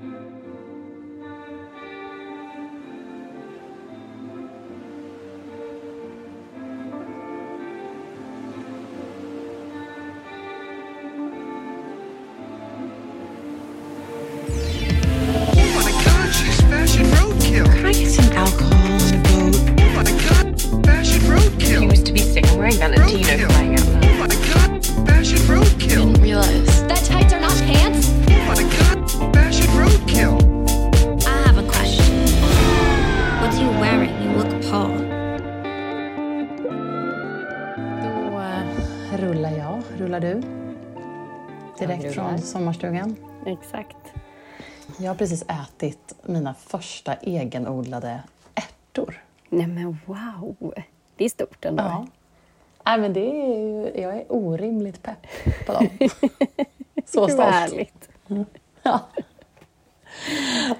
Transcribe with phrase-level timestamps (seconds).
[0.00, 0.37] Oh
[42.78, 43.16] sommarstugan.
[43.46, 43.96] Exakt.
[44.98, 48.20] Jag har precis ätit mina första egenodlade
[48.54, 49.22] ärtor.
[49.48, 50.74] Nej men wow!
[51.16, 51.82] Det är stort ändå.
[51.82, 52.06] Ja.
[52.84, 55.26] Nej, men det är ju, jag är orimligt pepp
[55.66, 55.88] på dem.
[57.06, 57.40] Så stolt.
[57.40, 58.08] härligt.
[58.82, 59.00] Ja.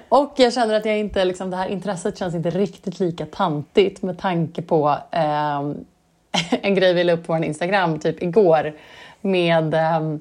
[0.09, 4.01] Och jag känner att jag inte, liksom, det här intresset känns inte riktigt lika tantigt
[4.01, 5.85] med tanke på ehm,
[6.49, 8.73] en grej vi la upp på vår Instagram typ igår
[9.21, 10.19] med ehm,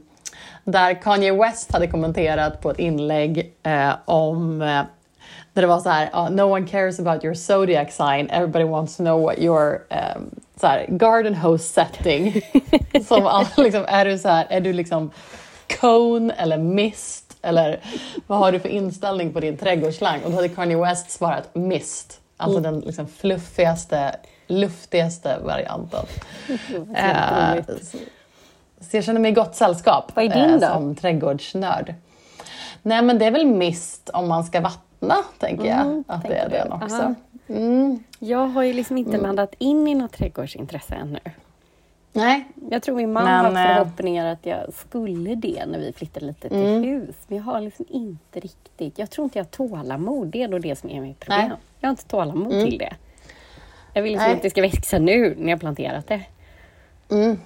[0.64, 4.82] där Kanye West hade kommenterat på ett inlägg eh, om eh,
[5.52, 8.96] där det var så här, "Ah, no one cares about your zodiac sign, everybody wants
[8.96, 12.42] to know what your ehm, så här, garden hose setting.
[13.06, 15.10] Som all, liksom, är du så här, är du liksom
[15.80, 17.36] cone eller mist?
[17.42, 17.80] Eller
[18.26, 20.20] vad har du för inställning på din trädgårdsslang?
[20.24, 22.20] Och då hade Kanye West svarat mist.
[22.36, 24.16] Alltså den liksom fluffigaste,
[24.46, 26.06] luftigaste varianten.
[26.68, 27.94] Roligt.
[28.80, 30.66] Så, jag känner mig i gott sällskap Vad är din då?
[30.66, 31.94] som trädgårdsnörd.
[32.82, 35.80] Nej men det är väl mist om man ska vattna, tänker jag.
[35.80, 37.14] Mm, att det är den också.
[37.48, 38.04] Mm.
[38.18, 41.18] Jag har ju liksom inte landat in i något trädgårdsintresse ännu.
[42.12, 45.78] Nej, Jag tror min man Men, har eh, haft förhoppningar att jag skulle det när
[45.78, 46.82] vi flyttade lite till Mm.
[46.82, 47.16] hus.
[47.28, 48.98] Men jag har liksom inte riktigt...
[48.98, 50.28] Jag tror inte jag har tålamod.
[50.28, 51.38] Det är då det som är mitt problem.
[51.38, 51.46] Nej.
[51.46, 51.58] Mm.
[51.80, 52.92] Jag har inte tålamod till det.
[53.92, 54.36] Jag vill liksom Nej.
[54.36, 56.20] att det ska växa nu när jag planterat det.
[57.10, 57.38] Mm.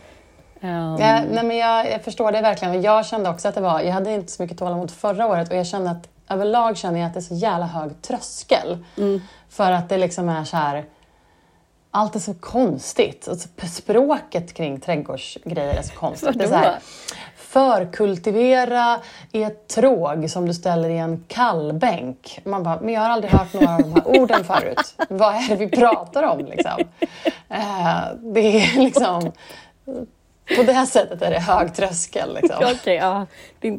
[0.63, 2.83] Um, Ja, nej, men jag, jag förstår det verkligen.
[2.83, 5.57] Jag kände också att det var, jag hade inte så mycket tålamod förra året och
[5.57, 8.85] jag kände att överlag känner jag att det är så jävla hög tröskel.
[8.97, 9.21] Mm.
[9.49, 10.85] För att det liksom är så här,
[11.91, 13.29] allt är så konstigt.
[13.29, 16.39] Alltså, språket kring trädgårdsgrejer är så konstigt.
[16.39, 16.79] Det är så här,
[17.37, 19.01] förkultivera
[19.33, 22.41] i ett tråg som du ställer i en kallbänk.
[22.45, 24.95] Man bara, men jag har aldrig hört några av de här orden förut.
[25.09, 26.81] Vad är det vi pratar om liksom?
[27.49, 29.33] Eh, det är liksom...
[30.57, 32.35] På det här sättet är det hög tröskel.
[32.35, 32.65] Liksom.
[32.73, 33.27] Okej, ja.
[33.61, 33.79] Det,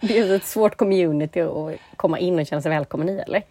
[0.00, 3.42] det är ett svårt community att komma in och känna sig välkommen i, eller?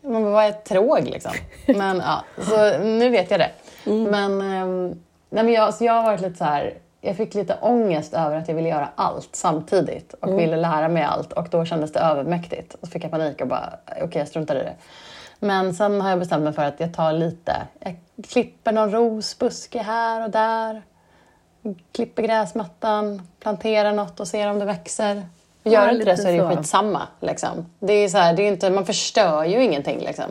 [0.00, 1.32] Man bara, vad är tråg liksom?
[1.66, 3.50] Men ja, så nu vet jag det.
[3.84, 4.88] Men, ehm,
[5.30, 8.36] nej, men jag, så jag har varit lite så här, jag fick lite ångest över
[8.36, 12.00] att jag ville göra allt samtidigt och ville lära mig allt och då kändes det
[12.00, 12.74] övermäktigt.
[12.74, 14.74] Och så fick jag panik och bara, okej jag struntar i det.
[15.38, 17.96] Men sen har jag bestämt mig för att jag tar lite, jag
[18.28, 20.82] klipper någon rosbuske här och där.
[21.92, 25.26] Klipper gräsmattan, planterar något och ser om det växer.
[25.62, 26.56] Ja, Gör inte det så är det så.
[26.56, 27.02] skitsamma.
[27.20, 27.66] Liksom.
[27.80, 29.98] Det är så här, det är inte, man förstör ju ingenting.
[29.98, 30.24] Liksom.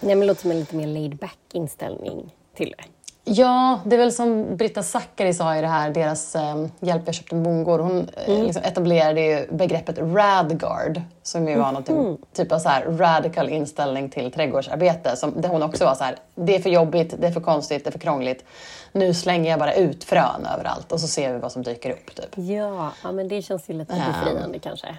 [0.00, 2.84] Nej, men det låter som en lite mer laid back inställning till det.
[3.30, 7.14] Ja, det är väl som Britta Zackari sa i det här, deras eh, Hjälp jag
[7.14, 7.80] köpte en bondgård.
[7.80, 13.48] Hon eh, liksom etablerade begreppet radguard som ju var något typ av så här radical
[13.48, 15.16] inställning till trädgårdsarbete.
[15.16, 17.84] Som, där hon också var så här, det är för jobbigt, det är för konstigt,
[17.84, 18.44] det är för krångligt.
[18.92, 22.14] Nu slänger jag bara ut frön överallt och så ser vi vad som dyker upp.
[22.14, 22.30] Typ.
[22.34, 24.96] Ja, ja men det känns ju lite befriande kanske.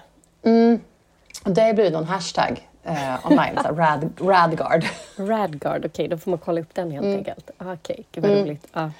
[1.44, 4.84] Och det har blivit någon hashtag eh, online, så här, rad, radguard.
[5.16, 7.18] Radguard, okej, då får man kolla upp den helt Mm.
[7.18, 7.50] enkelt.
[7.58, 8.66] Ah, Okej, gud vad roligt.
[8.72, 8.90] Ja.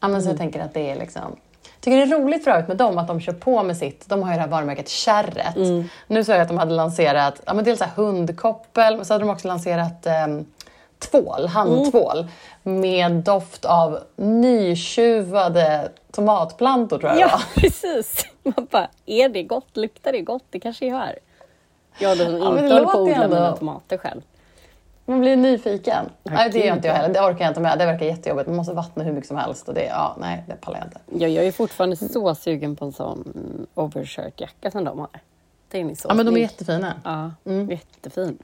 [0.00, 1.36] Ja, men så jag tänker att det är liksom...
[1.80, 4.22] Tycker det är roligt för övrigt med dem att de kör på med sitt, de
[4.22, 5.56] har ju det här varumärket Kärret.
[6.06, 9.14] Nu såg jag att de hade lanserat ja, men dels så här hundkoppel, men så
[9.14, 10.44] hade de också lanserat ehm,
[10.98, 12.26] tvål, handtvål
[12.62, 18.26] med doft av nytjuvade tomatplantor tror jag ja, precis.
[18.42, 19.76] Man bara, är det gott?
[19.76, 20.44] Luktar det gott?
[20.50, 21.18] Det kanske gör.
[21.98, 24.20] Jag då som Ja, inte håller på att odla mina tomater själv.
[25.04, 26.10] Man blir nyfiken.
[26.22, 27.00] nej, det gör inte jag ja.
[27.00, 27.14] heller.
[27.14, 27.78] Det orkar jag inte med.
[27.78, 28.46] Det verkar jättejobbigt.
[28.48, 29.68] Man måste vattna hur mycket som helst.
[29.68, 31.24] Och det, ja, nej, det pallar jag inte.
[31.24, 35.08] Ja, jag är fortfarande så sugen på en sån mm, overshirt-jacka som de har.
[35.68, 36.42] Den är så Ja, men de är snygg.
[36.42, 36.94] jättefina.
[37.04, 37.32] Ja,
[37.70, 38.38] jättefin.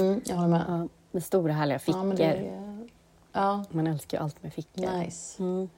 [0.00, 0.64] Mm, jag håller med.
[0.68, 2.14] Ja, med stora härliga fickor.
[2.18, 2.60] Ja, är,
[3.32, 4.98] ja, Man älskar ju allt med fickor.
[4.98, 5.42] Nice.
[5.42, 5.68] Mm.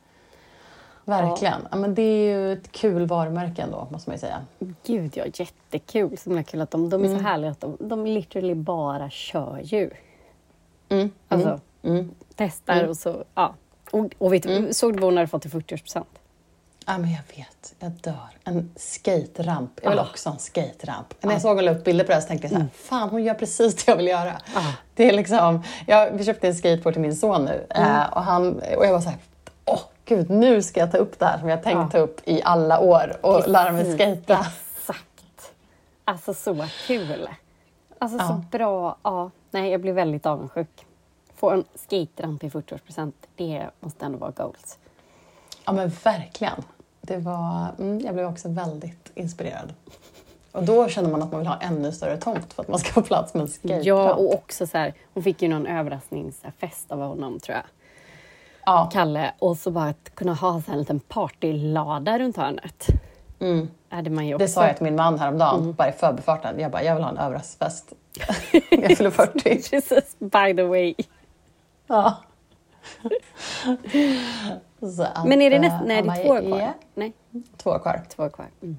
[1.11, 1.61] Verkligen.
[1.71, 1.77] Ja.
[1.77, 4.41] men det är ju ett kul varumärke ändå, måste man ju säga.
[4.87, 6.19] Gud ja, jättekul.
[6.19, 7.19] Så himla kul att de, de är Mm.
[7.19, 9.91] så härliga att de, de literally bara kör ju.
[10.89, 11.11] Mm.
[11.29, 12.11] Alltså, Mm.
[12.37, 13.55] testar och så, ja.
[13.91, 16.05] Och, och vet du, såg du vad hon hade fått till 40-årspresent?
[16.87, 17.75] Ja, men jag vet.
[17.79, 18.29] Jag dör.
[18.45, 19.81] En skateramp.
[19.83, 20.03] Jag vill Ah.
[20.11, 21.15] också ha en skateramp.
[21.21, 22.69] När jag såg hon la upp bilder på det så tänkte jag så Mm.
[22.69, 24.33] här, fan hon gör precis det jag vill göra.
[24.55, 24.73] Ah.
[24.95, 27.91] Det är liksom, jag, vi köpte en skateboard till min son nu Mm.
[27.97, 29.19] eh, och, han, och jag var så här,
[30.15, 31.89] gud nu ska jag ta upp det här som jag tänkt Ja.
[31.91, 34.47] ta upp i alla år och lära mig Precis, skata.
[34.79, 35.53] Exakt.
[36.05, 37.29] Alltså så kul.
[37.99, 38.45] Alltså så Ja.
[38.59, 38.97] bra.
[39.03, 39.31] Ja.
[39.51, 40.87] Nej, jag blir väldigt avundsjuk.
[41.35, 44.79] Få en skateramp i 40-årspresent, det måste ändå vara goals.
[45.65, 46.63] Ja men verkligen.
[47.01, 49.75] Det var, mm, jag blev också väldigt inspirerad.
[50.53, 52.93] Och då känner man att man vill ha ännu större tomt för att man ska
[52.93, 53.85] få plats med en skateramp.
[53.87, 57.65] Ja, och också så här, hon fick ju någon överraskningsfest av honom tror jag.
[58.75, 58.89] Ja.
[58.93, 59.33] Kalle.
[59.39, 62.87] Och så bara att kunna ha så en liten partylada runt hörnet.
[63.41, 63.69] Mm.
[63.89, 64.45] Hade man ju också.
[64.45, 65.73] Det sa jag till min man häromdagen, Mm.
[65.73, 66.59] bara i förbifarten.
[66.61, 67.93] Jag bara, jag vill ha en överraskningsfest.
[68.71, 69.41] jag fyller 40.
[69.71, 70.95] Precis, by the way.
[71.87, 72.17] Ja.
[75.15, 75.89] Att, Men är det eh, nästan...
[75.89, 76.73] Nej, det är två år kvar.
[76.95, 77.13] Nej,
[77.57, 78.03] Två år kvar.
[78.09, 78.47] två år kvar.
[78.63, 78.79] Mm.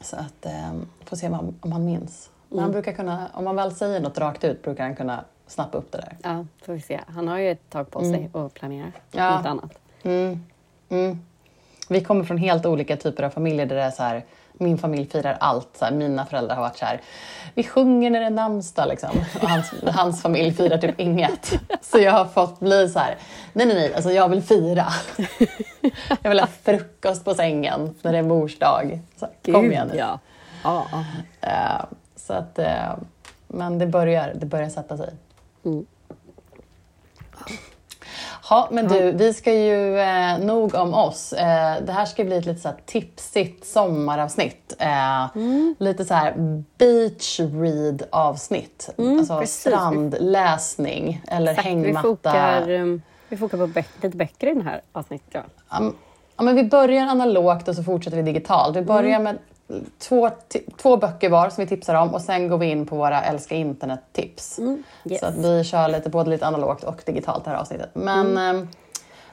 [0.00, 0.72] Så att, eh,
[1.04, 2.30] får se om han, om han minns.
[2.48, 2.62] Men Mm.
[2.62, 5.92] han brukar kunna, om man väl säger något rakt ut brukar han kunna snappa upp
[5.92, 6.16] det där.
[6.22, 7.00] Ja, får vi se.
[7.14, 9.36] Han har ju ett tag på sig att planera Ja.
[9.36, 9.78] något annat.
[10.02, 10.44] Mm.
[10.88, 11.18] Mm.
[11.88, 15.06] Vi kommer från helt olika typer av familjer där det är så här, min familj
[15.06, 15.68] firar allt.
[15.74, 17.00] Så här, mina föräldrar har varit så här,
[17.54, 19.10] vi sjunger när det är namnsdag liksom.
[19.42, 21.52] Och hans, hans familj firar typ inget.
[21.80, 23.16] Så jag har fått bli så här,
[23.52, 24.86] nej nej nej, alltså jag vill fira.
[26.22, 29.00] Jag vill ha frukost på sängen när det är mors dag.
[29.16, 29.98] Så, kom igen nu.
[29.98, 30.18] ja.
[30.64, 30.86] Ja.
[31.40, 31.84] Eh,
[32.16, 32.94] så att, eh,
[33.48, 35.10] men det börjar, det börjar sätta sig.
[35.64, 35.86] Mm.
[38.50, 41.32] Ja, men du, vi ska ju eh, nog om oss.
[41.32, 44.76] Eh, det här ska bli ett lite så här tipsigt sommaravsnitt.
[44.78, 45.26] Eh,
[45.78, 46.34] Lite så här
[46.78, 48.90] beach read avsnitt.
[48.98, 49.60] alltså precis.
[49.60, 52.02] strandläsning eller Exakt, vi hängmatta.
[52.08, 55.28] fokar, um, vi fokar på böck, lite böcker i den här avsnittet.
[55.32, 55.42] Ja.
[55.70, 55.92] Ja,
[56.36, 58.76] ja, men vi börjar analogt och så fortsätter vi digitalt.
[58.76, 59.38] Vi börjar med
[59.98, 60.30] två,
[60.76, 63.54] två böcker var som vi tipsar om och sen går vi in på våra älska
[63.54, 64.60] internet-tips.
[65.04, 65.20] Yes.
[65.20, 67.90] Så att vi kör lite, både lite analogt och digitalt det här avsnittet.
[67.92, 68.68] Men eh,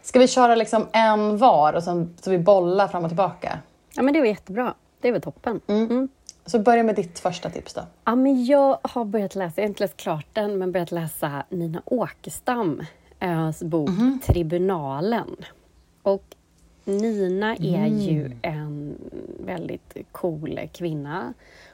[0.01, 3.60] ska vi köra liksom en var och sen, så vi bollar fram och tillbaka?
[3.98, 4.74] ja, men det var jättebra.
[5.01, 5.62] Det var toppen.
[5.68, 6.10] Mm.
[6.45, 7.81] Så börja med ditt första tips då.
[8.06, 11.44] Ja, men jag har börjat läsa, jag har inte läst klart den, men börjat läsa
[11.50, 12.84] Nina Åkestam
[13.19, 13.89] eh, bok
[14.25, 15.36] Tribunalen.
[16.04, 16.24] Och
[16.88, 18.98] Nina är ju en
[19.39, 21.34] väldigt cool kvinna.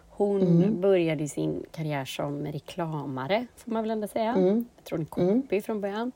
[0.10, 4.36] Hon började sin karriär som reklamare, får man väl ändå säga.
[4.38, 6.12] Jag tror hon är copy från början.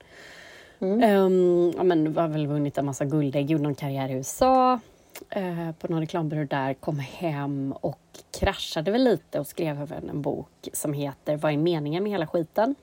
[0.80, 4.80] Um, ja, men var väl vunnit en massa guldägg, gjorde någon karriär i USA
[5.30, 8.00] eh, på någon reklambyrå där, kom hem och
[8.40, 12.28] kraschade väl lite och skrev även en bok som heter Vad är meningen med hela
[12.28, 12.76] skiten?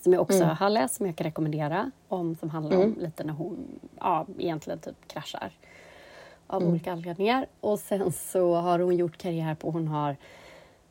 [0.00, 3.32] Som jag också har läst, som jag kan rekommendera, om, som handlar om lite när
[3.32, 5.52] hon ja, egentligen typ kraschar
[6.46, 7.46] av olika anledningar.
[7.60, 10.16] Och sen så har hon gjort karriär på, hon har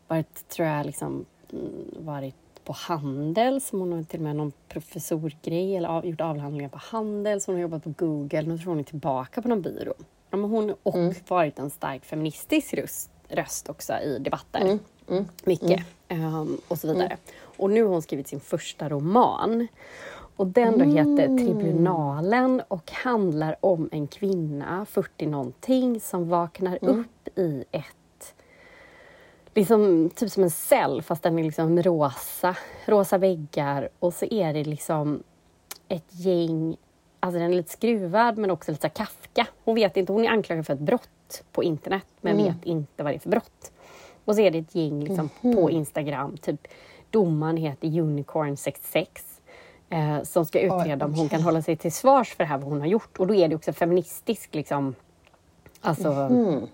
[0.07, 3.71] varit, tror jag, liksom, mm, varit på Handels.
[3.71, 7.47] Hon har till och med någon professorgrej eller av, gjort avhandlingar på Handels.
[7.47, 8.41] Hon har jobbat på Google.
[8.41, 9.93] Nu tror hon är tillbaka på någon byrå.
[10.29, 10.95] Ja, men hon och
[11.27, 14.79] varit en stark feministisk röst, röst också i debatter.
[15.45, 15.85] Mycket.
[16.07, 17.17] Ehm, och så vidare.
[17.57, 19.67] Och nu har hon skrivit sin första roman.
[20.37, 27.37] Och den då heter Tribunalen och handlar om en kvinna, 40 någonting, som vaknar upp
[27.37, 28.33] i ett
[29.55, 34.53] liksom, typ som en cell fast den är liksom rosa, rosa väggar och så är
[34.53, 35.23] det liksom
[35.87, 36.77] ett gäng,
[37.19, 39.47] alltså den är lite skruvad men också lite Kafka.
[39.63, 43.11] Hon vet inte, hon är anklagad för ett brott på internet men vet inte vad
[43.13, 43.71] det är för brott.
[44.25, 46.67] Och så är det ett gäng liksom på Instagram, typ
[47.15, 49.07] domaren heter Unicorn66
[49.89, 52.69] eh, som ska utreda om hon kan hålla sig till svars för det här vad
[52.69, 53.19] hon har gjort.
[53.19, 54.95] Och då är det också feministiskt liksom
[55.81, 56.29] Alltså,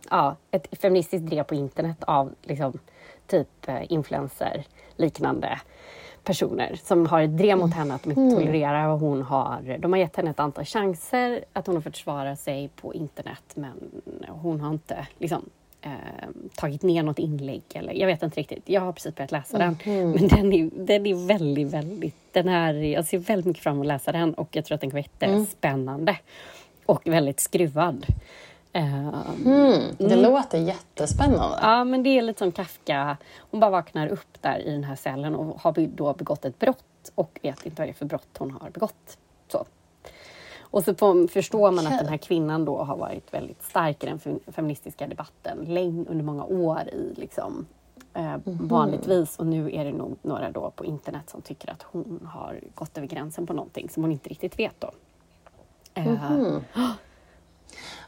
[0.09, 2.79] ja, ett feministiskt drev på internet av liksom,
[3.27, 4.63] typ eh, influencer
[4.95, 5.59] liknande
[6.23, 9.77] personer som har ett drev mot henne att de inte tolererar vad hon har.
[9.79, 14.01] De har gett henne ett antal chanser att hon har försvara sig på internet men
[14.27, 15.49] hon har inte liksom,
[15.81, 15.91] eh,
[16.55, 17.61] tagit ner något inlägg.
[17.73, 18.63] Eller, jag vet inte riktigt.
[18.69, 19.77] Jag har precis börjat läsa den.
[20.11, 22.15] Men den är, den är väldigt, väldigt...
[22.31, 24.81] Den är, jag ser väldigt mycket fram emot att läsa den och jag tror att
[24.81, 26.17] den kan vara jättespännande.
[26.85, 28.05] Och väldigt skruvad.
[28.73, 29.09] Eh,
[29.97, 31.57] Det låter jättespännande.
[31.61, 33.17] Ja, men det är lite som Kafka.
[33.37, 37.11] Hon bara vaknar upp där i den här cellen och har då begått ett brott
[37.15, 39.17] och vet inte vad det är för brott hon har begått.
[39.47, 39.65] Så.
[40.71, 44.07] Och så får, förstår man att den här kvinnan då har varit väldigt stark i
[44.07, 47.65] den fe- feministiska debatten länge, under många år i liksom,
[48.13, 49.39] eh, vanligtvis.
[49.39, 52.97] Och nu är det nog några då på internet som tycker att hon har gått
[52.97, 54.91] över gränsen på någonting som hon inte riktigt vet då.
[55.93, 56.57] Eh,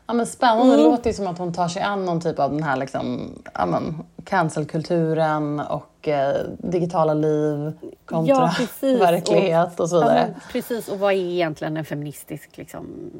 [0.07, 0.75] Ja, men spännande.
[0.77, 3.31] Det låter ju som att hon tar sig an någon typ av den här liksom,
[3.53, 7.72] ja, men, cancelkulturen och eh, digitala liv
[8.05, 9.01] kontra Ja, precis.
[9.01, 10.33] verklighet och så vidare.
[10.36, 13.12] Ja, precis, och vad är egentligen en feministisk liksom,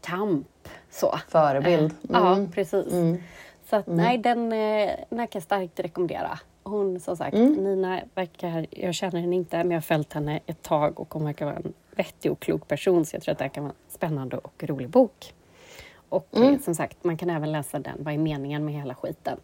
[0.00, 0.46] kamp?
[0.90, 1.18] Så.
[1.28, 1.84] Förebild.
[1.92, 2.50] Eh, Ja, Mm.
[2.52, 2.84] precis.
[3.70, 6.38] Så att, nej, den, eh, den här kan jag starkt rekommendera.
[6.62, 7.52] Hon som sagt, Mm.
[7.52, 11.24] Nina verkar, jag känner henne inte, men jag har följt henne ett tag och hon
[11.24, 13.04] verkar vara en vettig och klok person.
[13.06, 15.34] Så jag tror att det här kan vara en spännande och rolig bok.
[16.10, 16.58] Och Mm.
[16.58, 17.96] som sagt, man kan även läsa den.
[17.98, 19.38] Vad är meningen med hela skiten?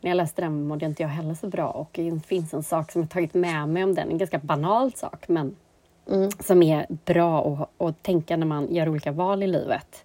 [0.00, 2.92] När jag läste den mådde inte jag heller så bra och det finns en sak
[2.92, 4.10] som jag tagit med mig om den.
[4.10, 5.56] En ganska banal sak, men
[6.10, 6.30] Mm.
[6.30, 10.04] som är bra att, tänka när man gör olika val i livet.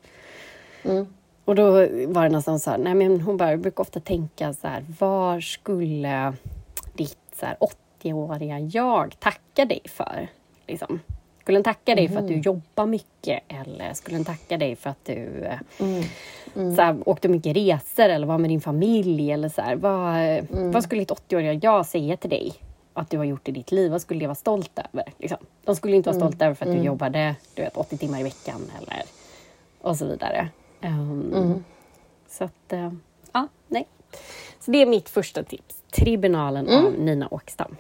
[1.46, 1.72] Och då
[2.08, 5.39] var det nästan så här, nej men hon bara, brukar ofta tänka så här, var
[5.39, 6.34] skulle
[6.93, 7.58] ditt så här,
[8.01, 10.27] 80-åriga jag tacka dig för?
[10.67, 11.00] Liksom.
[11.44, 14.90] Skulle den tacka dig för att du jobbar mycket eller skulle den tacka dig för
[14.90, 15.60] att du eh,
[16.76, 19.32] Så här, åkte mycket resor eller var med din familj?
[19.32, 22.54] Eller så här, vad, vad skulle ditt 80-åriga jag säga till dig
[22.94, 23.92] att du har gjort i ditt liv?
[23.92, 25.14] Vad skulle det vara stolt över?
[25.18, 25.38] Liksom?
[25.66, 28.24] De skulle inte vara stolta över för att du jobbade du vet, 80 timmar i
[28.24, 29.04] veckan eller
[29.82, 30.50] och så vidare.
[30.82, 31.64] Ehm,
[32.30, 32.92] Så att, eh,
[33.32, 33.88] ja, nej.
[34.60, 35.76] Så det är mitt första tips.
[35.92, 37.76] Tribunalen av Nina Åkstam.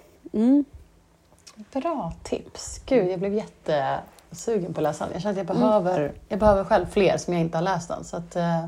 [1.55, 1.65] Mm.
[1.71, 2.81] Bra tips.
[2.85, 5.13] Gud, jag blev jättesugen på att läsa den.
[5.13, 8.03] Jag känner att jag behöver, jag behöver själv fler som jag inte har läst än.
[8.03, 8.65] Så att, eh,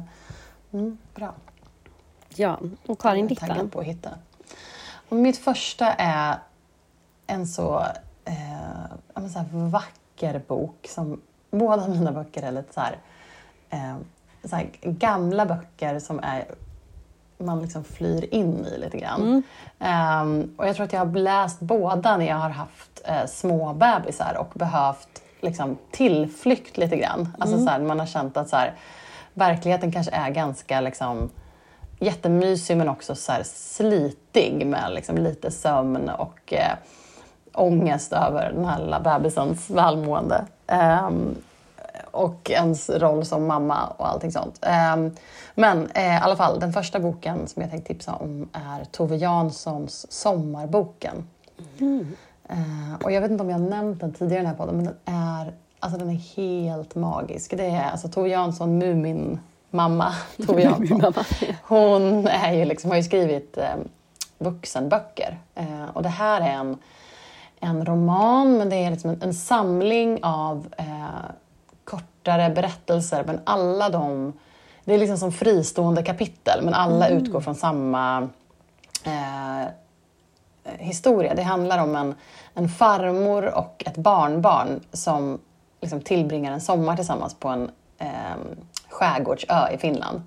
[0.73, 1.33] mm, bra.
[2.35, 3.67] Ja, och Karin, Jag är ditt taggad då?
[3.67, 4.09] på att hitta.
[5.09, 6.39] Och mitt första är
[7.27, 7.85] en så,
[8.25, 12.97] eh, så här vacker bok som båda mina böcker är lite så här,
[13.69, 13.95] eh,
[14.43, 16.45] så här gamla böcker som är
[17.37, 19.43] man liksom flyr in i lite grann.
[19.79, 23.73] Ehm, och jag tror att jag har läst båda när jag har haft eh, små
[23.73, 27.35] bebisar och behövt liksom, tillflykt lite grann.
[27.39, 28.73] Alltså så här, man har känt att så här,
[29.33, 31.29] verkligheten kanske är ganska liksom,
[31.99, 36.73] jättemysig men också så här, slitig med liksom, lite sömn och eh,
[37.53, 40.45] ångest över den här lilla bebisens välmående.
[40.67, 41.35] Ehm,
[42.11, 44.59] och ens roll som mamma och allting sånt.
[44.61, 45.15] Ehm,
[45.55, 49.15] men eh, i alla fall, den första boken som jag tänkte tipsa om är Tove
[49.15, 51.27] Janssons Sommarboken.
[52.49, 54.75] Eh, och jag vet inte om jag har nämnt den tidigare i den här podden,
[54.75, 57.57] men den är, alltså, den är helt magisk.
[57.57, 60.15] Det är alltså Tove Jansson, Mumin mamma
[60.47, 61.13] Tove Jansson.
[61.63, 63.75] Hon är ju liksom, har ju skrivit eh,
[64.37, 65.37] vuxenböcker.
[65.55, 66.77] Eh, och det här är en,
[67.59, 71.31] en roman, men det är liksom en, en samling av eh,
[71.85, 73.23] kortare berättelser.
[73.23, 74.33] Men alla de,
[74.85, 78.29] det är liksom som fristående kapitel, men alla utgår från samma
[79.03, 79.69] eh,
[80.77, 81.35] historia.
[81.35, 82.15] Det handlar om en,
[82.53, 85.39] en farmor och ett barnbarn som
[85.81, 88.35] liksom tillbringar en sommar tillsammans på en eh,
[88.89, 90.21] skärgårdsö i Finland.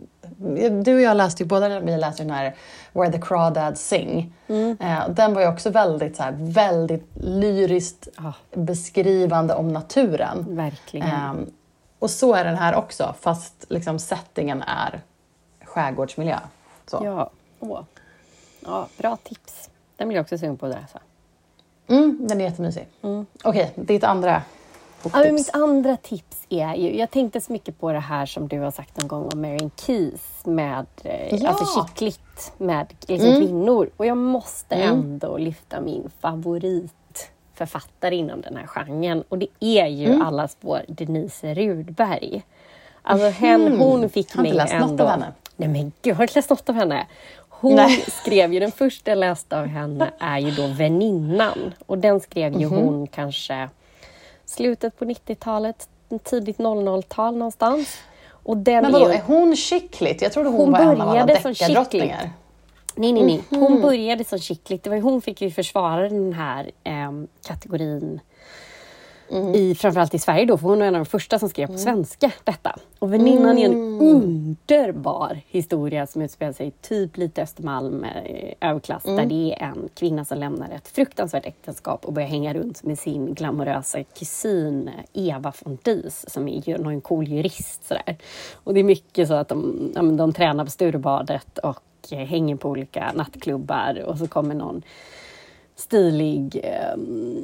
[0.83, 2.55] du och jag läste ju båda vi läste den här
[2.93, 4.33] Where the Crawdads Sing.
[4.79, 8.33] Eh, den var ju också väldigt, så här, väldigt lyriskt Ja.
[8.53, 10.45] beskrivande om naturen.
[10.55, 11.07] Verkligen.
[11.07, 11.49] Ehm,
[11.99, 15.01] och så är den här också, fast liksom settingen är
[15.65, 16.39] skärgårdsmiljö.
[16.87, 17.01] Så.
[17.05, 17.29] Ja.
[17.61, 17.81] Åh.
[18.65, 19.69] ja, bra tips.
[19.97, 20.99] Den blir jag också sugen på att läsa.
[21.87, 22.87] Mm, den är jättemysig.
[23.43, 24.31] Okej, ditt andra.
[24.31, 24.41] Ja,
[25.03, 25.31] boktips.
[25.33, 28.71] mitt andra tips är ju, jag tänkte så mycket på det här som du har
[28.71, 31.49] sagt någon gång om Marian Keys med, eh, Ja.
[31.49, 33.41] alltså chickligt med liksom Mm.
[33.41, 33.89] kvinnor.
[33.97, 34.89] Och jag måste Mm.
[34.99, 39.23] ändå lyfta min favoritförfattare inom den här genren.
[39.29, 40.21] Och det är ju Mm.
[40.21, 42.43] allas vår Denise Rudberg.
[43.01, 44.87] Alltså hen, hon fick Jag har mig inte läst ändå...
[44.87, 45.31] något av henne.
[45.55, 47.07] Nej men gud, har du inte läst något av henne?
[47.61, 48.05] Hon Nej.
[48.07, 51.73] skrev ju, den första jag läste av henne är ju då Väninnan.
[51.85, 52.77] Och den skrev ju Mhm.
[52.77, 53.69] hon kanske
[54.45, 55.89] slutet på 90-talet,
[56.23, 57.97] tidigt 00-tal någonstans.
[58.43, 60.21] Och den Men vadå, är, är hon chickligt?
[60.21, 62.29] Jag trodde hon, Hon var en av alla deckardrottningar.
[62.95, 63.41] Nej, nej, nej.
[63.49, 63.61] Mhm.
[63.61, 64.83] Hon började som chickligt.
[64.83, 68.19] Det var, ju- hon fick ju försvara den här ehm, kategorin
[69.31, 69.55] Mhm.
[69.55, 71.73] i, framförallt i Sverige då, för hon var en av de första som skrev på
[71.73, 71.83] Mm.
[71.83, 72.75] svenska detta.
[72.99, 79.17] Och Väninnan är en underbar historia som utspelar sig typ lite Östermalm, eh, överklass, Mm.
[79.17, 82.99] där det är en kvinna som lämnar ett fruktansvärt äktenskap och börjar hänga runt med
[82.99, 87.87] sin glamorösa kusin eh, Eva von Dies som är någon cool jurist.
[87.87, 88.17] Sådär.
[88.63, 92.55] Och det är mycket så att de, ja, de tränar på Sturebadet och eh, hänger
[92.55, 94.81] på olika nattklubbar och så kommer någon
[95.75, 97.37] stilig ehm,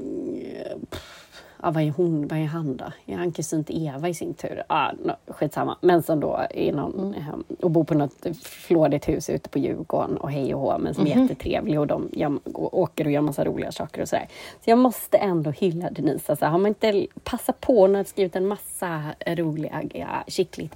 [1.64, 2.28] Ja, vad är hon?
[2.28, 2.86] Vad är han då?
[3.06, 4.64] Är han kusin till Eva i sin tur?
[4.68, 5.78] Ah, no, skitsamma.
[5.82, 10.18] Men som då är någon ehm, och bor på något flådigt hus ute på Djurgården
[10.18, 12.10] och hej och hå, men som är jättetrevlig och de
[12.54, 14.28] och åker och gör massa roliga saker och sådär.
[14.64, 16.32] Så jag måste ändå hylla Denise.
[16.32, 20.24] Alltså, har man inte passat på, hon har skrivit en massa roliga ja,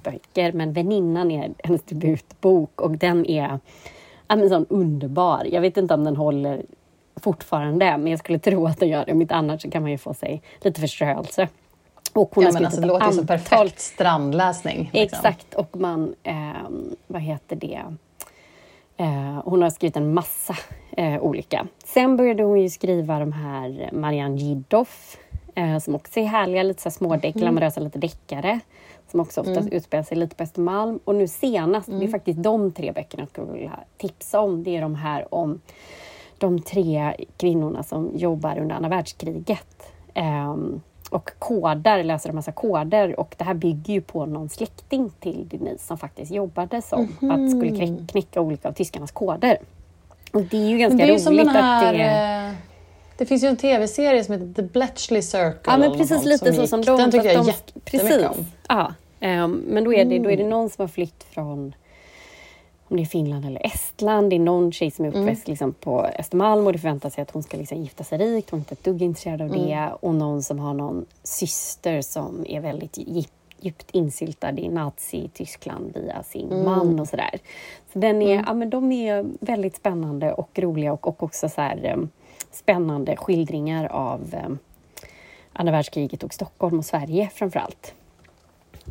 [0.04, 3.58] böcker, men Väninnan är hennes debutbok och den är
[4.28, 5.46] ja, men sån underbar.
[5.52, 6.62] Jag vet inte om den håller
[7.16, 9.12] fortfarande, men jag skulle tro att den gör det.
[9.12, 11.48] Om inte annars så kan man ju få sig lite förstörelse.
[12.12, 14.90] Och hon Ja, har men alltså, det låter ju som antal- perfekt strandläsning.
[14.92, 15.18] liksom.
[15.18, 17.82] Exakt, och man, ehm, vad heter det,
[18.96, 20.56] Eh, hon har skrivit en massa
[20.96, 21.66] eh, olika.
[21.84, 25.16] Sen började hon ju skriva de här Marianne Jiddoff,
[25.54, 28.60] eh, som också är härliga, lite så här smådeck, glamorösa, lite deckare.
[29.10, 31.00] Som också ofta utspelar sig lite på Östermalm.
[31.04, 34.62] Och nu senast, det är faktiskt de tre böckerna jag skulle vilja tipsa om.
[34.64, 35.60] Det är de här om
[36.46, 39.82] de tre kvinnorna som jobbar under andra världskriget.
[40.14, 45.10] Ehm, och koder, läser en massa koder och det här bygger ju på någon släkting
[45.20, 49.58] till Denise som faktiskt jobbade som att skulle knä- knäcka olika av tyskarnas koder.
[50.32, 51.88] Och det är ju ganska ju roligt som här...
[51.88, 52.48] att det är...
[52.48, 52.54] eh,
[53.16, 55.60] Det finns ju en tv-serie som heter The Bletchley Circle.
[55.66, 56.70] Ja, men precis lite så gick.
[56.70, 56.96] som de...
[56.96, 58.26] Den tycker jag de, jättemycket precis.
[58.26, 58.46] om.
[58.68, 61.74] Ja, ehm, men då är, det, då är det någon som har flytt från
[62.92, 64.30] om det är Finland eller Estland.
[64.30, 67.30] Det är någon tjej som är uppväxt liksom, på Östermalm och det förväntar sig att
[67.30, 68.50] hon ska liksom, gifta sig rikt.
[68.50, 69.90] Hon är inte ett dugg intresserad av det.
[70.00, 73.26] Och någon som har någon syster som är väldigt djup,
[73.60, 77.38] djupt insyltad i Nazi-Tyskland via sin man och sådär.
[77.92, 81.60] Så den är, ja, men de är väldigt spännande och roliga och, och också så
[81.60, 82.08] här, em,
[82.50, 84.58] spännande skildringar av em,
[85.52, 87.94] andra världskriget och Stockholm och Sverige framför allt.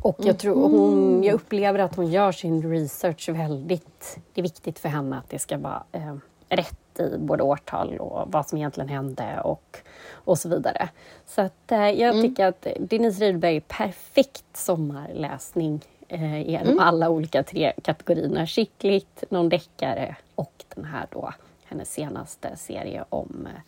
[0.01, 4.17] Och jag, tror, hon, jag upplever att hon gör sin research väldigt...
[4.33, 6.15] Det är viktigt för henne att det ska vara eh,
[6.49, 9.77] rätt i både årtal och vad som egentligen hände och,
[10.11, 10.89] och så vidare.
[11.25, 17.43] Så att, eh, jag tycker att Denise Rydberg är perfekt sommarläsning eh, genom alla olika
[17.43, 18.47] tre kategorierna.
[18.47, 21.33] Skickligt, någon deckare och den här då,
[21.65, 23.61] hennes senaste serie om eh,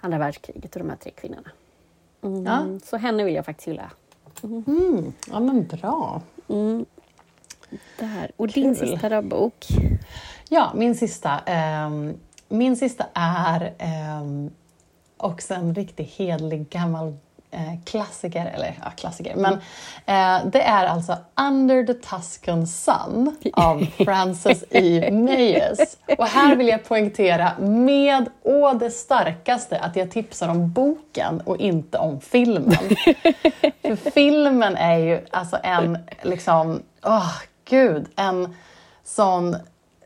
[0.00, 1.50] andra världskriget och de här tre kvinnorna.
[2.22, 2.66] Mm, Ja.
[2.84, 3.90] Så henne vill jag faktiskt hylla.
[4.44, 5.12] Mm.
[5.30, 6.20] Ja, men bra.
[7.98, 8.30] Där.
[8.36, 8.88] Och din Kul.
[8.88, 9.66] sista då, bok?
[10.48, 11.38] Ja, min sista.
[11.38, 12.14] ehm,
[12.48, 13.74] min sista är
[14.20, 14.50] um,
[15.16, 17.14] också en riktigt hedlig gammal eh,
[17.84, 19.52] klassiker, eller ja, klassiker, men
[20.06, 25.10] eh, det är alltså Under the Tuscan Sun av Frances E.
[25.10, 25.78] Meyers.
[26.18, 31.56] Och här vill jag poängtera med å det starkaste att jag tipsar om boken och
[31.56, 32.72] inte om filmen.
[33.82, 37.32] För filmen är ju alltså en, liksom, åh
[37.64, 38.54] gud, en
[39.04, 39.56] sån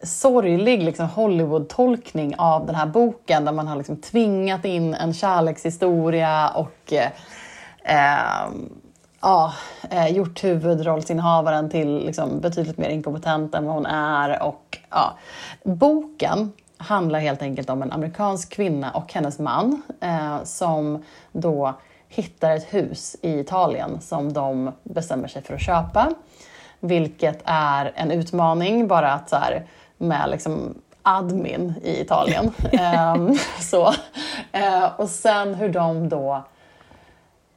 [0.03, 6.49] sorglig liksom, Hollywood-tolkning av den här boken där man har liksom tvingat in en kärlekshistoria
[6.49, 6.93] och
[7.90, 8.50] eh, eh,
[9.20, 9.53] ja,
[10.09, 14.42] gjort huvudrollsinnehavaren till liksom, betydligt mer inkompetent än vad hon är.
[14.42, 15.18] Och, ja.
[15.62, 21.74] Boken handlar helt enkelt om en amerikansk kvinna och hennes man eh, som då
[22.09, 26.11] hittar ett hus i Italien som de bestämmer sig för att köpa.
[26.81, 29.66] Vilket är en utmaning bara att så här,
[29.98, 32.53] med liksom admin i Italien.
[32.72, 33.94] Ehm, så.
[34.53, 36.44] Eh, och sen hur de då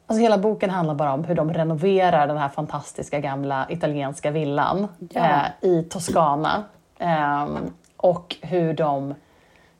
[0.07, 4.87] Alltså hela boken handlar bara om hur de renoverar den här fantastiska gamla italienska villan
[5.09, 5.21] Ja.
[5.61, 6.63] eh, i Toscana.
[6.99, 7.57] Ehm,
[7.97, 9.15] och hur de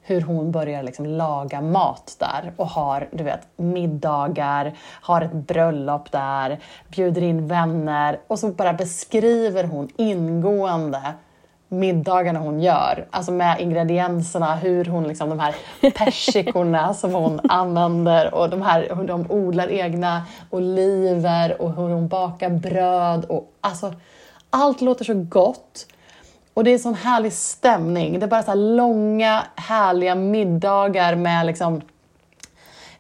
[0.06, 6.12] hur hon börjar liksom laga mat där och har du vet, middagar, har ett bröllop
[6.12, 11.02] där, bjuder in vänner och så bara beskriver hon ingående
[11.74, 15.56] middagarna hon gör, alltså med ingredienserna, hur hon liksom, de här
[15.92, 22.08] persikorna som hon använder och de här, hur de odlar egna oliver och hur hon
[22.08, 23.94] bakar bröd och alltså
[24.50, 25.88] allt låter så gott.
[26.54, 28.20] Och det är sån härlig stämning.
[28.20, 31.82] Det är bara så här långa härliga middagar med liksom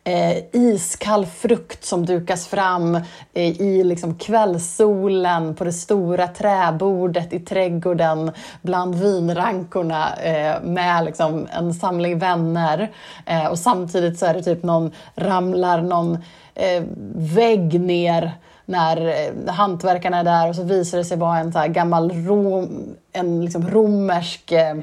[0.03, 2.95] eh, iskall frukt som dukas fram
[3.33, 11.47] eh, i liksom kvällssolen på det stora träbordet i trädgården bland vinrankorna eh, med liksom
[11.51, 12.91] en samling vänner.
[13.25, 16.17] Eh, och samtidigt så är det typ någon, ramlar någon
[16.55, 16.83] eh,
[17.15, 18.31] vägg ner
[18.65, 22.83] när eh, hantverkarna är där och så visar det sig vara en så gammal rom,
[23.11, 24.75] en liksom romersk eh,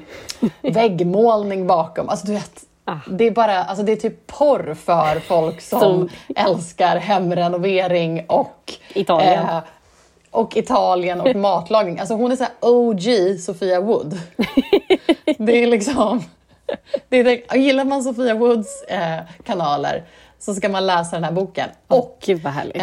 [0.73, 2.09] väggmålning bakom.
[2.09, 2.65] Alltså du vet.
[3.09, 8.73] Det är bara, alltså det är typ porr för folk som, Som- älskar hemrenovering och
[8.95, 9.43] Italien.
[9.49, 9.59] eh,
[10.31, 11.99] och Italien och matlagning.
[11.99, 14.19] Alltså hon är så OG Sofia Wood.
[15.39, 16.23] Det är liksom...
[17.09, 20.05] Det är gillar man Sofia Woods eh, kanaler
[20.39, 21.69] så ska man läsa den här boken.
[21.89, 22.77] Och, Gud vad härligt.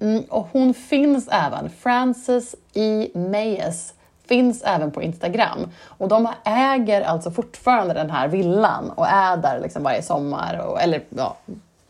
[0.00, 3.08] mm, och hon finns även, Frances E.
[3.14, 3.94] Mayes,
[4.28, 5.58] finns även på Instagram.
[5.84, 10.82] Och de äger alltså fortfarande den här villan och är där liksom varje sommar, och,
[10.82, 11.36] eller ja,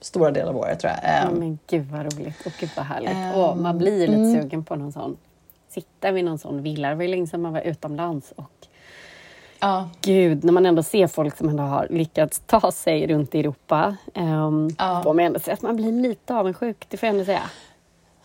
[0.01, 1.01] stora delar av året tror jag.
[1.03, 3.11] Ja, Ehm, men gud vad roligt och gud vad härligt.
[3.11, 4.42] Ehm, och man blir lite mm.
[4.42, 5.16] sugen på någon sån,
[5.68, 6.88] sitta vid någon sån villa.
[6.88, 8.53] Det var ju länge sedan man var utomlands och
[9.61, 13.40] ja, gud, när man ändå ser folk som ändå har lyckats ta sig runt i
[13.40, 15.01] Europa, um, Ja.
[15.05, 17.51] får man ändå säga att man blir lite avundsjuk, det får jag ändå säga.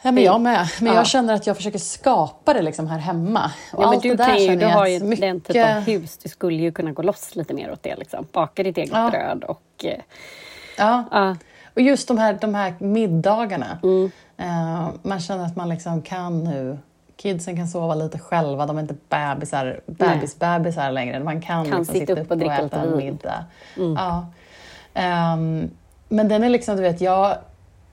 [0.04, 0.68] Ja, men jag med.
[0.82, 0.96] Men Ja.
[0.96, 3.52] jag känner att jag försöker skapa det liksom här hemma.
[3.74, 6.30] Och Ja, men du, kan ju, du har ju att den typ av hus, du
[6.30, 7.96] skulle ju kunna gå loss lite mer åt det.
[7.96, 8.28] Liksom.
[8.32, 9.10] Baka ditt eget Ja.
[9.10, 9.62] bröd och...
[9.86, 10.00] eh,
[10.78, 11.04] Ja.
[11.12, 11.36] Ja,
[11.76, 13.78] Och just de här, de här middagarna.
[13.84, 14.12] Mm.
[14.38, 16.78] Eh, man känner att man liksom kan nu.
[17.18, 21.20] Kidsen kan sova lite själva, de är inte bebisar, bebisbebisar längre.
[21.20, 23.46] Man kan, Kan liksom sitta upp och dricka lite äta en middag.
[23.76, 24.26] Ja.
[24.94, 25.70] Ehm,
[26.10, 27.38] men den är liksom, du vet, jag,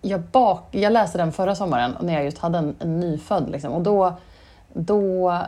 [0.02, 3.50] jag, bak, jag läste den förra sommaren när jag just hade en, en nyfödd.
[3.50, 4.12] Liksom, och då,
[4.72, 5.38] då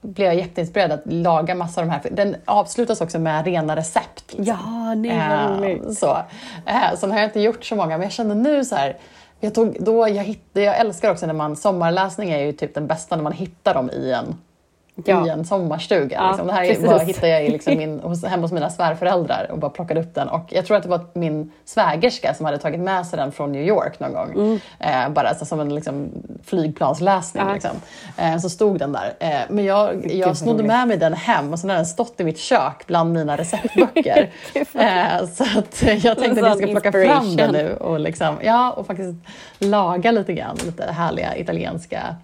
[0.00, 2.02] blev jag jätteinspirerad att laga massa av de här.
[2.10, 4.24] Den avslutas också med rena recept.
[4.32, 4.44] Liksom.
[4.44, 5.98] ja nej vad Eh, roligt.
[5.98, 6.16] så.
[6.66, 8.96] Eh, Sen har jag inte gjort så många, men jag kände nu så här.
[9.40, 12.86] Jag, tog, då jag, hittade, jag älskar också när man, sommarläsning är ju typ den
[12.86, 14.36] bästa när man hittar dem i en,
[14.94, 15.26] Ja.
[15.26, 16.16] i en sommarstuga.
[16.16, 16.46] Ja, liksom.
[16.46, 19.70] Det här är, bara, hittade jag liksom min, hos, hemma hos mina svärföräldrar och bara
[19.70, 20.28] plockade upp den.
[20.28, 23.52] Och jag tror att det var min svägerska som hade tagit med sig den från
[23.52, 24.60] New York någon gång.
[24.78, 26.08] Eh, bara så, som en liksom,
[26.44, 27.42] flygplansläsning.
[27.42, 27.48] Mm.
[27.48, 27.54] Ja.
[27.54, 27.76] Liksom.
[28.16, 29.14] Eh, så stod den där.
[29.20, 32.24] Eh, men jag, jag snodde med mig den hem och så har den stått i
[32.24, 34.30] mitt kök bland mina receptböcker.
[34.54, 38.70] eh, så att jag tänkte att jag ska plocka fram den nu och, liksom, ja,
[38.70, 39.14] och faktiskt
[39.58, 40.56] laga lite grann.
[40.64, 42.16] Lite härliga italienska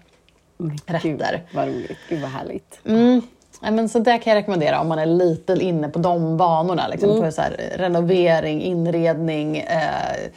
[0.59, 1.43] Gud rätter.
[1.53, 2.79] vad roligt, gud vad härligt.
[2.85, 3.21] Mm.
[3.61, 6.87] Ja, men så det kan jag rekommendera om man är lite inne på de banorna.
[6.87, 7.21] Liksom, Mm.
[7.23, 10.29] på så här, renovering, inredning eh,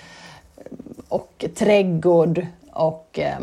[1.08, 3.38] och trädgård och eh,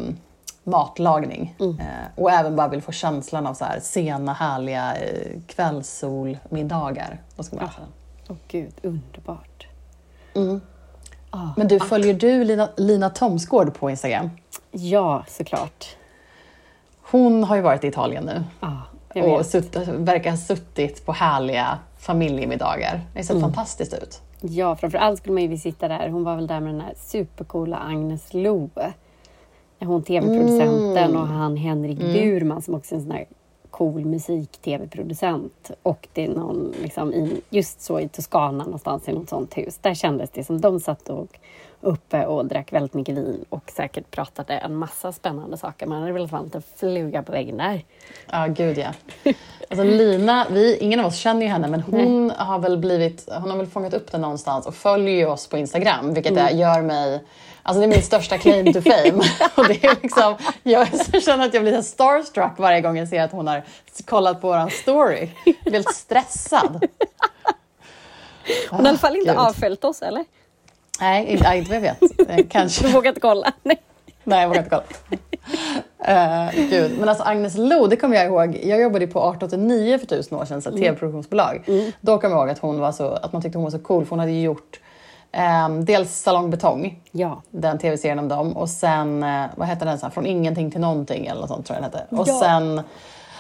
[0.63, 1.55] matlagning.
[1.59, 1.79] Mm.
[1.79, 7.21] Eh, och även bara vill få känslan av så här, sena härliga eh, kvällssolmiddagar.
[7.35, 7.85] Då ska man den.
[8.29, 9.67] Åh gud, underbart.
[11.31, 14.29] Ah, Men du, följer du Lina, Lina Thomsgård på Instagram?
[14.71, 15.95] Ja, såklart.
[17.11, 18.43] Hon har ju varit i Italien nu.
[19.13, 23.01] Jag och sutt, verkar ha suttit på härliga familjemiddagar.
[23.13, 23.41] Det sett Mm.
[23.41, 24.21] fantastiskt ut.
[24.41, 26.09] Ja, framför allt skulle man ju vilja sitta där.
[26.09, 28.93] Hon var väl där med den här supercoola Agnes Loe.
[29.79, 33.25] Hon tv-producenten och han Henrik Burman som också är en sån här
[33.69, 35.71] cool musik-tv-producent.
[35.83, 39.77] Och det är någon, liksom, i, just så i Toscana någonstans i något sånt hus.
[39.81, 41.39] Där kändes det som de satt och
[41.81, 45.85] uppe och drack väldigt mycket vin och säkert pratade en massa spännande saker.
[45.85, 47.85] Man hade velat vara en fluga på väggen där.
[48.31, 48.93] Ja, gud ja.
[49.69, 53.49] Alltså Lina, vi, ingen av oss känner ju henne, men hon har väl blivit, hon
[53.49, 57.21] har väl fångat upp det någonstans och följer oss på Instagram, vilket är, gör mig
[57.63, 59.23] Alltså det är min största claim to fame.
[59.55, 60.87] och det är liksom, jag
[61.23, 63.63] känner att jag blir starstruck varje gång jag ser att hon har
[64.05, 65.29] kollat på våran story.
[65.45, 66.87] Jag blir helt stressad.
[68.69, 69.39] Hon har i alla fall inte Gud.
[69.39, 70.25] avföljt oss, eller?
[71.01, 72.29] Nej, inte, inte vad jag vet.
[72.29, 72.87] Eh, Kanske.
[72.87, 73.53] Du vågar inte kolla?
[73.63, 73.81] Nej.
[74.23, 74.83] Nej, jag vågar inte kolla.
[76.09, 76.99] Uh, gud.
[76.99, 78.59] Men alltså Agnes Lo, det kommer jag ihåg.
[78.63, 80.81] Jag jobbade på 1889 för tusen år sedan, så Mm.
[80.81, 81.63] tv-produktionsbolag.
[82.01, 84.05] Då kommer jag ihåg att, hon var så, att man tyckte hon var så cool,
[84.05, 84.79] för hon hade gjort
[85.31, 87.41] ehm, dels Salong Betong, Ja.
[87.49, 90.81] den tv-serien om dem, och sen, eh, vad hette den, så här, Från ingenting till
[90.81, 92.15] någonting eller något sånt tror jag den hette.
[92.15, 92.39] Och Ja.
[92.39, 92.81] sen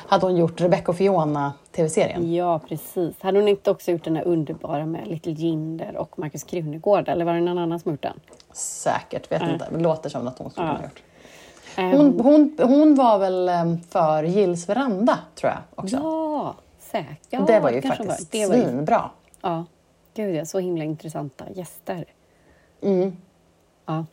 [0.09, 2.33] hade hon gjort Rebecca och Fiona tv-serien.
[2.33, 3.15] Ja, precis.
[3.21, 7.09] Hade hon inte också gjort den här underbara med Little Jinder och Markus Krunegård?
[7.09, 8.19] Eller var det någon annan som gjort den?
[8.53, 9.67] Säkert, vet inte.
[9.71, 10.73] Men låter som något hon skulle Ja.
[10.73, 11.03] ha gjort.
[11.75, 15.61] Ehm, Hon, hon, hon var väl eh, för Gills veranda, tror jag.
[15.83, 15.95] också.
[15.95, 17.17] Ja, säkert.
[17.29, 19.09] Ja, det var ju faktiskt Det var ju, svinbra.
[19.41, 19.65] ja,
[20.13, 22.05] gud ja, så himla intressanta gäster.
[22.81, 23.17] Mm.
[23.85, 24.05] Ja.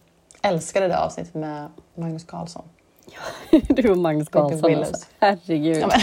[0.42, 2.64] Älskade det avsnittet med Magnus Carlsson.
[3.68, 4.88] Du och Magnus Willows.
[4.88, 5.06] alltså.
[5.18, 5.82] Herregud.
[5.82, 5.90] Ja,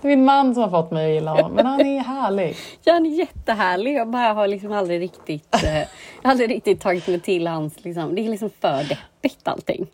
[0.00, 2.56] Det är min man som har fått mig att gilla honom, men han är härlig.
[2.84, 3.94] Ja, han är jättehärlig.
[3.94, 5.88] Jag bara har liksom aldrig riktigt, eh,
[6.22, 7.84] aldrig riktigt tagit mig till hans...
[7.84, 9.86] Liksom, det är liksom för deppigt allting.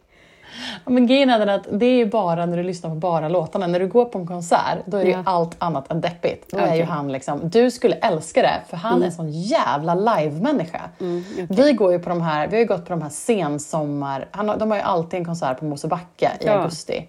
[0.85, 3.67] Ja, Men grejen är att det är ju bara när du lyssnar på bara låtarna.
[3.67, 5.19] När du går på en konsert, då är det Ja.
[5.19, 6.51] ju allt annat än deppigt.
[6.51, 6.79] Då är Okej.
[6.79, 10.81] ju han liksom, du skulle älska det, för han är en sån jävla live-människa.
[11.01, 11.47] Mm, okej.
[11.49, 14.49] Vi går ju på de här, vi har ju gått på de här sensommar, han
[14.49, 16.51] har, de har ju alltid en konsert på Mosebacke i Ja.
[16.53, 16.63] Mm.
[16.63, 17.09] augusti.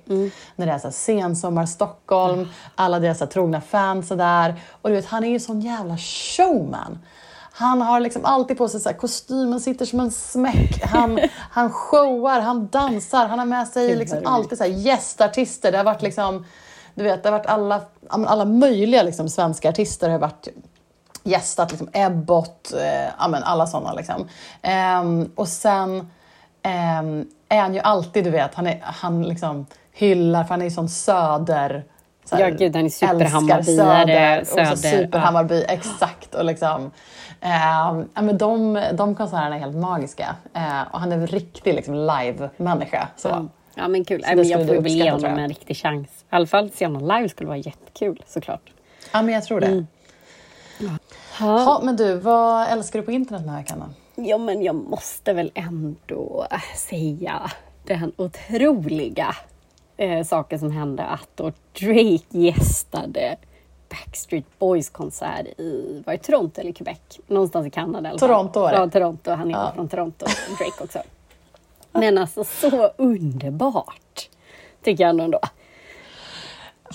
[0.56, 4.56] När det är så här sensommar Stockholm, alla deras så här trogna fans är där.
[4.82, 7.00] Och du vet, han är ju sån jävla showman.
[7.58, 10.84] Han har liksom alltid på sig så här, kostymen sitter som en smäck.
[10.84, 11.20] Han,
[11.52, 15.72] han showar, han dansar, han har med sig liksom alltid så här gästartister.
[15.72, 16.46] Det har varit liksom,
[16.96, 20.48] du vet, det har varit alla, alla möjliga liksom svenska artister har varit
[21.24, 24.28] gästat, liksom Ebbot, eh, men alla sådana liksom.
[24.62, 26.12] Ehm, och sen
[26.62, 30.66] ehm, är han ju alltid, du vet, han, är, han liksom hyllar, för han är
[30.66, 31.84] ju sån söder...
[32.26, 34.72] så här, Ja, gud, han är superhammarbyare, Söder.
[34.72, 36.36] Och så söder, superhammarby, exakt.
[36.36, 36.92] Och liksom,
[37.50, 40.36] ja, men de, de konserterna är helt magiska.
[40.54, 43.08] Eh, och han är en riktig liksom, live-människa.
[43.18, 43.30] Så.
[43.30, 43.50] Mm.
[43.76, 44.24] Ja, men kul.
[44.24, 46.08] Så men jag får väl ge honom en riktig chans.
[46.08, 48.72] I alla fall se honom live skulle vara jättekul såklart.
[49.14, 49.68] Ja, men jag tror det.
[49.68, 49.88] Mm.
[51.40, 53.94] Ja, men du, vad älskar du på internet den här veckan?
[54.16, 57.52] Ja, men jag måste väl ändå äh, säga
[57.86, 59.36] den otroliga
[59.98, 63.38] eh, saken som hände att då Drake gästade
[64.06, 66.98] Backstreet Boys konsert i, var det Toronto eller Quebec?
[67.28, 68.20] Någonstans i Kanada i fall.
[68.30, 68.78] Toronto var det.
[68.78, 69.32] Ja, Toronto.
[69.32, 69.72] Han är Ja.
[69.76, 70.26] från Toronto,
[70.58, 71.00] Drake också.
[71.92, 74.30] Men alltså så underbart,
[74.84, 75.40] tycker jag ändå.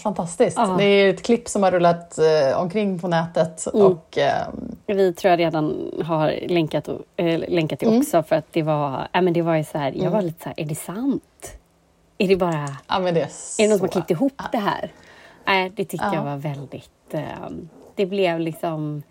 [0.03, 0.57] Fantastiskt.
[0.57, 0.75] Ja.
[0.79, 3.67] Det är ett klipp som har rullat eh, omkring på nätet.
[3.75, 3.87] Mm.
[3.87, 8.01] Och, ehm, Vi tror jag redan har länkat, och- eh, länkat till Mm.
[8.01, 10.43] också för att det var, äh, men det var ju så här, jag var lite
[10.43, 11.57] så här, är det sant?
[12.19, 14.93] Är det bara ja, det är, Är det någon som har klippt ihop det här?
[15.45, 16.15] Nej, det tyckte Ja.
[16.15, 16.91] jag var väldigt...
[17.15, 17.49] Eh,
[17.95, 19.03] det blev liksom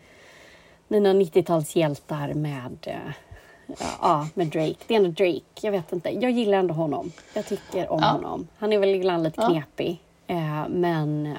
[0.88, 4.76] mina 90-talshjältar med, eh, ja, med Drake.
[4.88, 5.42] Det är ändå Drake.
[5.62, 6.10] Jag vet inte.
[6.10, 7.12] Jag gillar ändå honom.
[7.34, 8.08] Jag tycker om Ja.
[8.08, 8.48] honom.
[8.58, 10.00] Han är väl ibland lite knepig.
[10.28, 11.38] Eh, men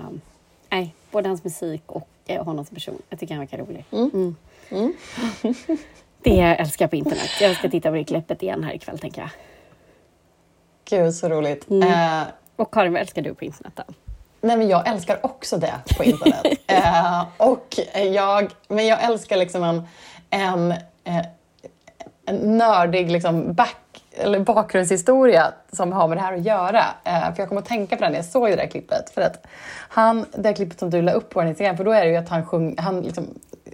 [0.71, 3.03] nej, både hans musik och eh, honom som person.
[3.09, 3.85] Jag tycker han verkar rolig.
[3.93, 4.35] Mm.
[6.23, 7.31] det älskar jag på internet.
[7.41, 9.31] Jag ska titta på det klippet igen här ikväll, tänker jag.
[10.85, 11.71] Gud, så roligt.
[11.71, 11.89] Mm.
[12.23, 12.27] Eh,
[12.57, 13.83] Och Karin, vad älskar du på internet då?
[14.41, 16.47] Nej, men jag älskar också det på internet.
[16.67, 17.79] eh, och
[18.13, 19.83] jag, men jag älskar liksom en,
[20.31, 20.73] en,
[21.05, 21.27] eh,
[22.27, 23.77] en nördig liksom back,
[24.13, 26.85] eller bakgrundshistoria som har med det här att göra.
[27.05, 29.11] Eh, för jag kommer att tänka på den när jag såg det där klippet.
[29.11, 29.47] För att
[29.89, 32.17] han, det här klippet som du la upp på Instagram, för då är det ju
[32.17, 33.27] att han, sjung, han liksom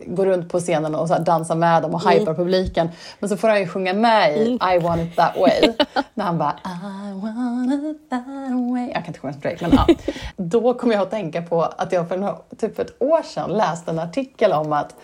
[0.06, 2.88] går runt på scenen och så dansar med dem och hypar publiken.
[3.18, 5.72] Men så får han ju sjunga med i I want it that way.
[6.14, 8.26] när han bara I want it that
[8.72, 8.86] way.
[8.86, 9.94] Jag kan inte sjunga som Drake, men ja.
[10.36, 13.98] Då kommer jag att tänka på att jag för typ ett år sedan läste en
[13.98, 14.94] artikel om att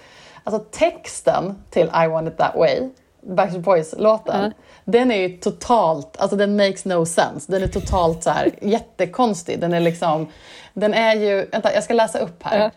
[0.45, 2.89] alltså texten till I want it that way
[3.27, 4.53] Backstreet Boys-låten,
[4.85, 7.53] den är ju totalt, alltså den makes no sense.
[7.53, 9.61] Den är totalt så här jättekonstig.
[9.61, 10.29] Den är liksom,
[10.75, 12.71] den är ju, vänta jag ska läsa upp här.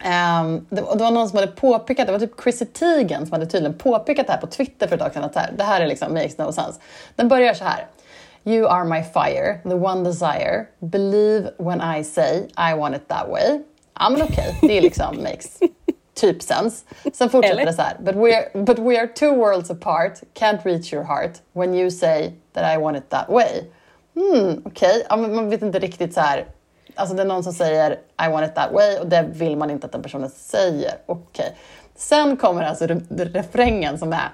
[0.00, 3.46] Ehm, det, det var någon som hade påpekat, det var typ Chrissy Teigen som hade
[3.46, 5.80] tydligen påpekat det här på Twitter för ett tag sedan, att så här, det här
[5.80, 6.80] är liksom makes no sense.
[7.16, 7.86] Den börjar så här.
[8.44, 13.28] You are my fire, the one desire, believe when I say I want it that
[13.28, 13.60] way.
[14.00, 15.58] Ja men okej, det är liksom makes
[16.14, 16.84] typ sense.
[17.12, 17.66] Sen fortsätter Eller?
[17.66, 17.96] det så här.
[18.00, 21.90] But we, are, but we are two worlds apart, can't reach your heart when you
[21.90, 23.64] say that I want it that way.
[24.14, 25.06] Hmm, okej.
[25.08, 26.46] Ja, men man vet inte riktigt så här.
[26.96, 27.92] Alltså det är någon som säger
[28.26, 30.92] I want it that way och det vill man inte att den personen säger.
[31.06, 31.56] Okej.
[31.94, 34.28] Sen kommer alltså re- refrängen som är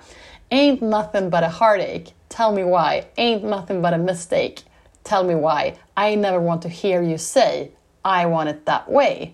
[0.51, 3.03] Ain't nothing but a heartache, tell me why.
[3.17, 4.55] Ain't nothing but a mistake,
[5.03, 5.75] tell me why.
[5.97, 7.71] I never want to hear you say
[8.05, 9.31] I want it that way.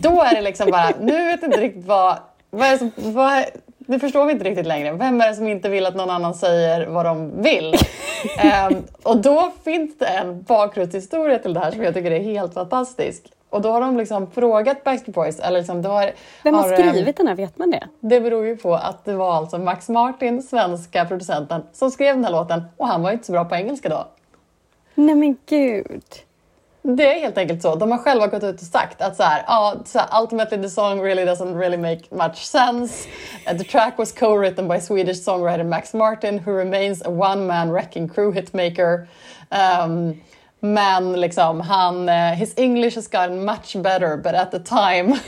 [0.00, 2.18] Då är det liksom bara, nu vet jag inte riktigt vad,
[2.50, 3.44] vad är som, vad,
[3.86, 4.92] nu förstår vi inte riktigt längre.
[4.92, 7.74] Vem är det som inte vill att någon annan säger vad de vill?
[8.38, 12.54] Ehm, och då finns det en bakgrundshistoria till det här som jag tycker är helt
[12.54, 13.22] fantastisk.
[13.50, 16.10] Och då har de liksom frågat Backstreet Boys, eller liksom, då har,
[16.44, 17.34] Vem har ehm, skrivit den här?
[17.34, 17.88] Vet man det?
[18.00, 22.24] det beror ju på att det var alltså Max Martin, svenska producenten, som skrev den
[22.24, 24.06] här låten och han var ju inte så bra på engelska då.
[24.94, 26.02] Nej men gud.
[26.86, 27.74] Det är helt enkelt så.
[27.74, 30.68] De har själva gått ut och sagt att så här, ja, så här, ultimately the
[30.68, 33.08] song really doesn't really make much sense.
[33.50, 38.08] Uh, the track was co-written by Swedish songwriter Max Martin who remains a one-man wrecking
[38.08, 39.06] crew hitmaker.
[39.50, 40.20] Um,
[40.60, 45.18] men liksom han, uh, his English has gotten much better but at the time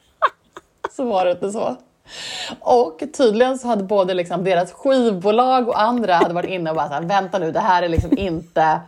[0.96, 1.76] så var det inte så.
[2.60, 6.88] Och tydligen så hade både liksom deras skivbolag och andra hade varit inne och bara
[6.88, 8.80] så här, vänta nu, det här är liksom inte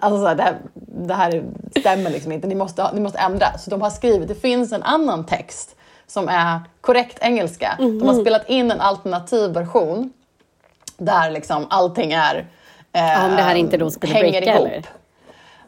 [0.00, 1.44] Alltså så här, det, här, det här
[1.80, 3.58] stämmer liksom inte, ni måste, ni måste ändra.
[3.58, 7.74] Så de har skrivit, det finns en annan text som är korrekt engelska.
[7.78, 10.12] De har spelat in en alternativ version
[10.98, 12.46] där liksom allting är
[12.92, 14.66] eh, om det här inte då skulle hänger breaka, ihop.
[14.66, 14.84] eller?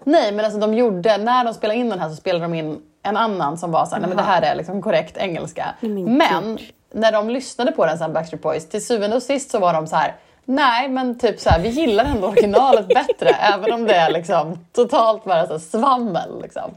[0.04, 2.82] Nej, men alltså de gjorde, när de spelade in den här så spelade de in
[3.02, 5.74] en annan som var så här, nej men det här är liksom korrekt engelska.
[5.80, 6.58] men
[6.92, 9.86] när de lyssnade på den sen, Backstreet Boys, till syvende och sist så var de
[9.86, 10.14] så här,
[10.48, 14.58] nej men typ så här, vi gillar ändå originalet bättre, även om det är liksom
[14.72, 16.42] totalt bara så svammel.
[16.42, 16.70] Liksom.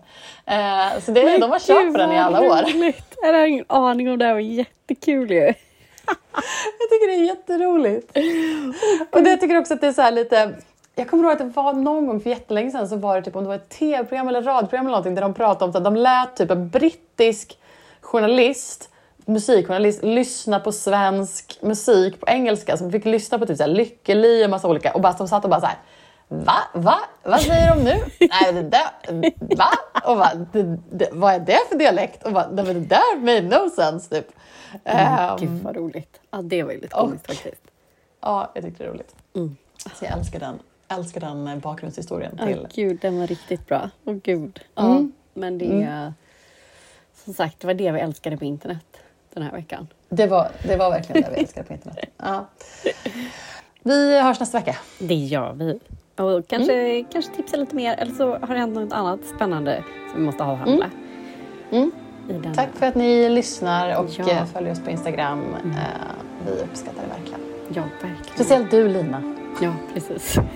[0.45, 2.73] Eh, så det, de har kört på den i alla år.
[2.73, 3.17] Roligt.
[3.21, 5.39] Jag har ingen aning om det här var jättekul ju.
[6.79, 8.11] Jag tycker det är jätteroligt.
[9.11, 10.53] Och det, jag tycker också att det är så här lite...
[10.95, 13.35] Jag kommer ihåg att det var någon gång för jättelänge sedan så var det typ
[13.35, 15.95] om det var ett tv-program eller radioprogram eller någonting där de pratade om att de
[15.95, 17.57] lät typ en brittisk
[18.01, 18.89] journalist,
[19.31, 22.77] musikjournalist, lyssna på svensk musik på engelska.
[22.77, 25.13] Så de fick lyssna på typ så här Lykke Li och massa olika och bara,
[25.13, 25.77] de satt och bara så här
[26.27, 26.57] Va?
[26.73, 26.95] Va?
[27.23, 27.95] Vad säger de nu?
[28.19, 29.69] Nej, det där, va?
[30.03, 30.31] Och va?
[30.53, 32.23] Det, det, vad är det för dialekt?
[32.23, 32.31] Och?
[32.31, 34.27] Nej, men det där made no sense typ.
[34.83, 36.19] Ehm, Gud vad roligt.
[36.31, 37.61] Ja, det var ju lite komiskt faktiskt.
[38.21, 39.15] Ja, jag tyckte det är roligt.
[39.35, 39.55] Mm.
[39.95, 42.67] Så jag älskar den, älskar den eh, bakgrundshistorien Ja, till.
[42.75, 43.89] gud, den var riktigt bra.
[44.05, 44.59] Åh gud.
[44.75, 45.11] Ja, Mm.
[45.33, 46.13] Men det är...
[47.25, 48.90] Som sagt, det var det vi älskade på internet
[49.33, 49.87] den här veckan.
[50.09, 52.09] Det var, det var verkligen det vi älskade på internet.
[52.17, 52.45] Ja.
[53.83, 54.75] Vi hörs nästa vecka.
[54.99, 55.79] Det gör vi.
[56.15, 57.05] Och kanske, mm.
[57.11, 60.43] kanske tipsa lite mer, eller så har det hänt något annat spännande som vi måste
[60.43, 60.89] avhandla.
[61.71, 61.91] Mm.
[62.29, 62.53] Mm.
[62.53, 64.29] Tack för att ni lyssnar och ja.
[64.29, 65.39] Eh, följer oss på Instagram.
[65.39, 65.71] Mm.
[65.71, 65.77] Eh,
[66.45, 67.41] vi uppskattar det verkligen.
[67.73, 68.35] Ja, verkligen.
[68.35, 69.35] Speciellt du, Lina.
[69.61, 70.35] Ja, precis.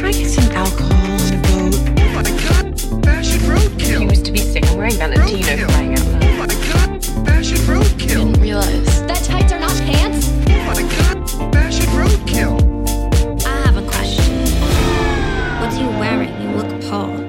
[0.00, 0.92] Christ alcohol
[1.54, 2.65] on the boat.
[3.56, 4.00] roadkill.
[4.00, 4.66] He used to be sick.
[4.66, 6.24] I'm wearing Valentino flying out loud.
[6.24, 8.08] Oh my god, fashion roadkill.
[8.08, 9.06] Didn't realize.
[9.06, 10.28] That tights are not pants.
[10.48, 12.54] Oh my god, fashion roadkill.
[13.46, 14.34] I have a question.
[15.60, 16.32] What are you wearing?
[16.42, 17.25] You look poor.